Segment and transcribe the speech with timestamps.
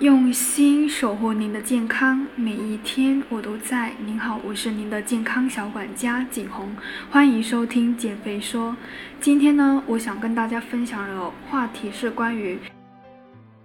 [0.00, 3.90] 用心守护您的健康，每一天我都在。
[4.06, 6.70] 您好，我是您的健康小管家景红，
[7.10, 8.76] 欢迎收听减肥说。
[9.20, 12.56] 今天呢，我想跟大家分享的话题是关于。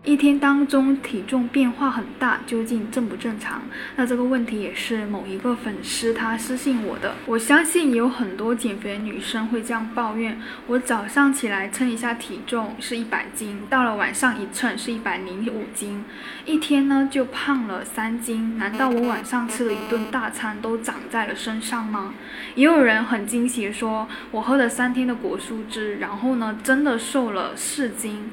[0.05, 3.61] 一天当中体重变化很大，究竟正不正常？
[3.95, 7.15] 那这个问题也是某一个粉丝他私信我的。
[7.25, 10.37] 我相信有很多减肥女生会这样抱怨：
[10.67, 16.03] 我早上起来称一下体重是一百斤，到了晚上一称是一百零五斤，
[16.45, 18.57] 一天呢就胖了三斤。
[18.57, 22.13] 难道我晚上吃了一顿大餐都长在了身上吗？
[22.55, 28.31] 也有人很惊喜说，我喝了三天的果蔬汁，然后呢真的瘦了四斤。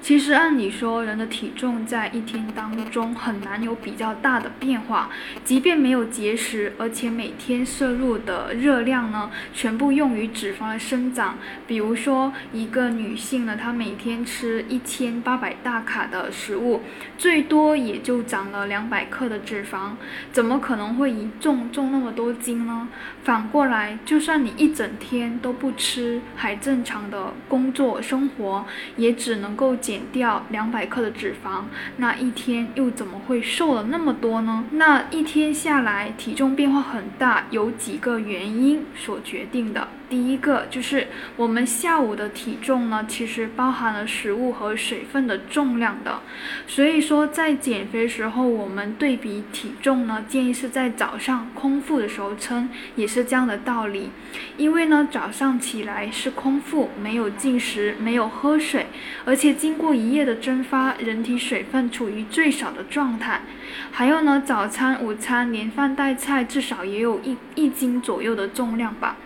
[0.00, 5.10] 其实按理说，人的体重在一天当中很难有比较大的变化，
[5.44, 11.36] 即便没有节食，而且每天摄入的热量呢，全部用于脂肪的生长。
[11.66, 16.82] 比如说，一个女性呢，她每天吃一千八百大卡的食物，
[17.18, 19.90] 最多也就长了两百克的脂肪，
[20.32, 22.88] 怎么可能会一重重那么多斤呢？
[23.24, 28.64] 反过来，就算你一整天都不吃，还正常的工作生活，
[28.96, 29.76] 也只能够。
[29.88, 31.62] 减掉两百克的脂肪，
[31.96, 34.66] 那一天又怎么会瘦了那么多呢？
[34.72, 39.88] 那一天下来体重变化很大，有几个原因所决定的。
[40.08, 46.20] 第一个就是我们下午的体重呢，其实包含了食物和水分的重量的，
[46.66, 54.10] 所以说在减肥时候，我们对比体重呢，建议是在早上空腹的时候称，也是这样的道理。
[54.56, 58.86] 因为呢，早上起来是空腹，没有进食，没有喝水，
[59.26, 63.42] 而且经过一夜的蒸发，人体水分处于最少的状态。
[63.90, 69.16] 还有呢，早餐、午餐连饭带菜，至少也有一一斤左右的重量吧。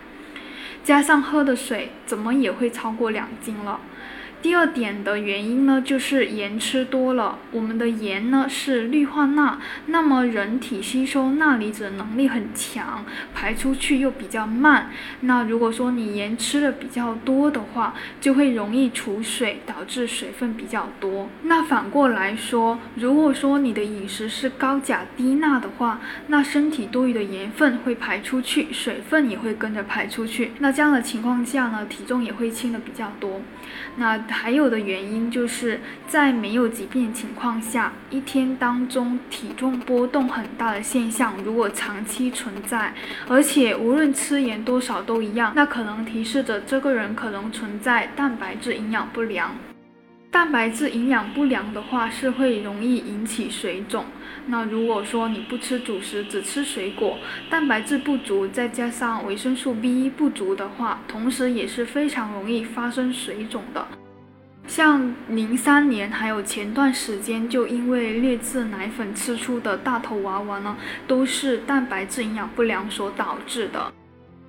[0.83, 3.79] 加上喝的水，怎么也会超过两斤了。
[4.43, 7.39] 第二点的原因呢，就是盐吃多了。
[7.51, 14.91] 我们的盐呢是氯化钠，那么人体吸收钠离子的能力很强，排出去又比较慢。
[15.21, 21.29] 那如果说你盐吃的比较多的话，就会容易储水，导致水分比较多。
[21.43, 30.51] 那反过来说，如果说你的饮食是高钾低钠的话，那身体多余的盐分会排出去，水分也会跟着排出去。
[30.59, 33.39] 那这样的情况下呢，体重也会轻的比较多。
[33.95, 42.93] 那还有的原因就是在没有疾病情况下，一天当中体重波动很大的现象，如果长期存在，
[43.29, 49.55] 而且无论吃盐多少都一样，那可能提示着这个人可能存在蛋白质营养不良。
[50.31, 54.03] 蛋白质营养不良的话，是会容易引起水肿。
[54.47, 57.19] 那如果说你不吃主食，只吃水果，
[57.51, 63.87] 蛋白质不足，再加上维生素 B 不足的话，同时也是非常容易发生水肿的。
[64.67, 73.91] 像零三年还有前段时间，就因为劣质奶粉吃出的大头娃娃呢，都是蛋白质营养不良所导致的。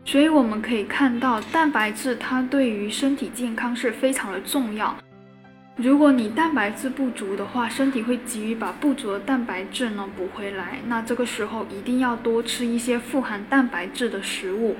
[0.06, 4.94] 所以我们可以看到，蛋白质它对于身体健康是非常的重要。
[5.76, 10.78] 如果你蛋白质不足的话，身体会急于把不足的蛋白质呢补回来。
[10.86, 14.76] 那这个时候一定要多吃一些富含蛋白质的食物。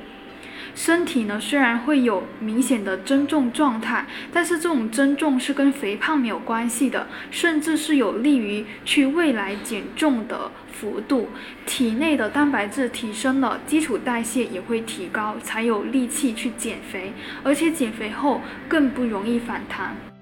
[0.75, 11.29] 身体呢虽然会有明显的增重状态，但是这种增重是跟肥胖没有关系的，甚至是有利于去未来减重的幅度。
[11.65, 20.14] 体内的蛋白质提升了，基础代谢也会提高，才有力气去减肥，而且减肥后更不容易反弹。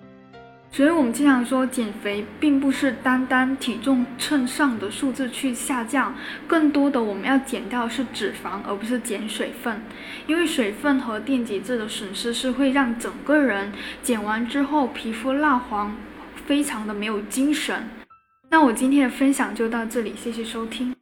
[0.75, 6.15] 所以，我们经常说，减肥并不是单单体重秤上的数字去下降，
[6.47, 9.83] 更多的我们要减掉是脂肪，而不是减水分。
[10.27, 13.71] 因为水分和电解质的损失是会让整个人
[14.03, 15.95] 减完之后皮肤蜡黄，
[16.47, 17.87] 非常的没有精神。
[18.49, 20.95] 那我今天的分享就到这里，谢谢收听。